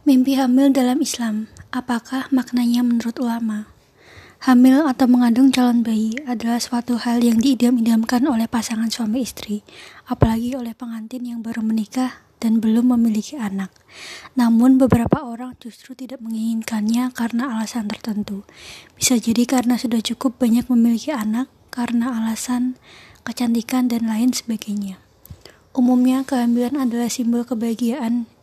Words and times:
Mimpi 0.00 0.32
hamil 0.32 0.72
dalam 0.72 1.04
Islam, 1.04 1.52
apakah 1.76 2.32
maknanya 2.32 2.80
menurut 2.80 3.20
ulama? 3.20 3.68
Hamil 4.48 4.88
atau 4.88 5.04
mengandung 5.04 5.52
calon 5.52 5.84
bayi 5.84 6.16
adalah 6.24 6.56
suatu 6.56 6.96
hal 6.96 7.20
yang 7.20 7.36
diidam-idamkan 7.36 8.24
oleh 8.24 8.48
pasangan 8.48 8.88
suami 8.88 9.28
istri, 9.28 9.60
apalagi 10.08 10.56
oleh 10.56 10.72
pengantin 10.72 11.28
yang 11.28 11.44
baru 11.44 11.60
menikah 11.60 12.16
dan 12.40 12.64
belum 12.64 12.96
memiliki 12.96 13.36
anak. 13.36 13.68
Namun 14.40 14.80
beberapa 14.80 15.20
orang 15.20 15.60
justru 15.60 15.92
tidak 15.92 16.24
menginginkannya 16.24 17.12
karena 17.12 17.60
alasan 17.60 17.84
tertentu. 17.92 18.48
Bisa 18.96 19.20
jadi 19.20 19.44
karena 19.44 19.76
sudah 19.76 20.00
cukup 20.00 20.40
banyak 20.40 20.64
memiliki 20.72 21.12
anak, 21.12 21.52
karena 21.68 22.24
alasan 22.24 22.80
kecantikan 23.20 23.92
dan 23.92 24.08
lain 24.08 24.32
sebagainya. 24.32 24.96
Umumnya 25.76 26.24
kehamilan 26.24 26.88
adalah 26.88 27.12
simbol 27.12 27.44
kebahagiaan 27.44 28.39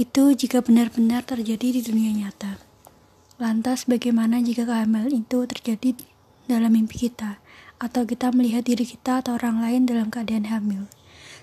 itu 0.00 0.32
jika 0.32 0.64
benar-benar 0.64 1.28
terjadi 1.28 1.76
di 1.76 1.80
dunia 1.84 2.08
nyata. 2.16 2.56
Lantas 3.36 3.84
bagaimana 3.84 4.40
jika 4.40 4.64
kehamilan 4.64 5.12
itu 5.12 5.44
terjadi 5.44 5.92
dalam 6.48 6.72
mimpi 6.72 7.04
kita, 7.04 7.36
atau 7.76 8.08
kita 8.08 8.32
melihat 8.32 8.64
diri 8.64 8.88
kita 8.88 9.20
atau 9.20 9.36
orang 9.36 9.60
lain 9.60 9.84
dalam 9.84 10.08
keadaan 10.08 10.48
hamil? 10.48 10.88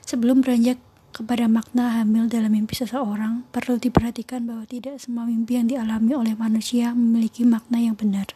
Sebelum 0.01 0.41
beranjak 0.41 0.81
kepada 1.13 1.45
makna 1.45 2.01
hamil 2.01 2.25
dalam 2.25 2.49
mimpi 2.49 2.73
seseorang, 2.73 3.45
perlu 3.53 3.77
diperhatikan 3.77 4.49
bahwa 4.49 4.65
tidak 4.65 4.98
semua 4.98 5.29
mimpi 5.29 5.62
yang 5.62 5.70
dialami 5.70 6.17
oleh 6.17 6.34
manusia 6.34 6.98
memiliki 6.98 7.45
makna 7.45 7.77
yang 7.77 7.93
benar. 7.93 8.34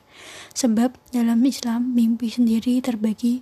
Sebab 0.54 0.94
dalam 1.10 1.42
Islam, 1.42 1.98
mimpi 1.98 2.30
sendiri 2.30 2.78
terbagi 2.78 3.42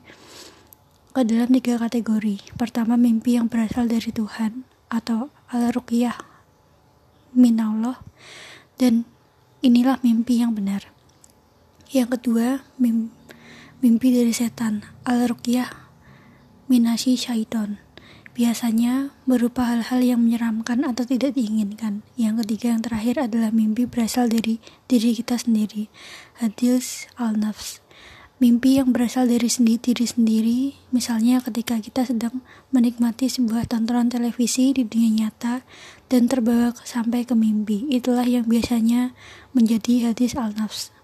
ke 1.11 1.27
dalam 1.27 1.51
tiga 1.51 1.75
kategori. 1.75 2.55
Pertama, 2.55 2.95
mimpi 2.95 3.35
yang 3.35 3.51
berasal 3.51 3.91
dari 3.91 4.15
Tuhan 4.15 4.63
atau 4.87 5.27
al-ruqyah 5.51 6.28
minallah 7.39 8.03
dan 8.75 9.07
inilah 9.63 10.03
mimpi 10.03 10.43
yang 10.43 10.51
benar. 10.51 10.91
Yang 11.89 12.19
kedua, 12.19 12.67
mimpi 12.77 14.07
dari 14.11 14.35
setan, 14.35 14.83
al-ruqyah 15.07 15.71
minasi 16.67 17.15
syaiton. 17.15 17.79
Biasanya 18.37 19.11
berupa 19.27 19.67
hal-hal 19.67 19.99
yang 19.99 20.23
menyeramkan 20.23 20.87
atau 20.87 21.03
tidak 21.03 21.35
diinginkan. 21.35 22.07
Yang 22.15 22.45
ketiga 22.45 22.77
yang 22.77 22.81
terakhir 22.85 23.15
adalah 23.19 23.51
mimpi 23.51 23.83
berasal 23.83 24.31
dari 24.31 24.63
diri 24.87 25.11
kita 25.17 25.35
sendiri. 25.35 25.91
Hadis 26.39 27.09
al-nafs 27.19 27.83
mimpi 28.39 28.79
yang 28.79 28.95
berasal 28.95 29.27
dari 29.27 29.51
sendiri 29.51 29.79
diri 29.83 30.05
sendiri, 30.07 30.59
misalnya 30.95 31.43
ketika 31.43 31.75
kita 31.79 32.07
sedang 32.07 32.39
menikmati 32.71 33.27
sebuah 33.27 33.67
tontonan 33.67 34.07
televisi 34.07 34.71
di 34.71 34.87
dunia 34.87 35.27
nyata 35.27 35.67
dan 36.07 36.31
terbawa 36.31 36.71
sampai 36.87 37.27
ke 37.27 37.35
mimpi. 37.35 37.85
Itulah 37.91 38.25
yang 38.25 38.47
biasanya 38.47 39.11
menjadi 39.51 40.11
hadis 40.11 40.39
al-nafs. 40.39 40.95